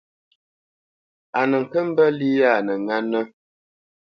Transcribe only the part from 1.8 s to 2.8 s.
mbə́ lí yâ a nə